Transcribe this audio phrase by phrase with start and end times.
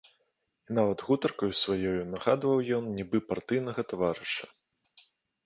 [0.69, 4.45] І нават гутаркаю сваёю нагадваў ён нібы партыйнага таварыша.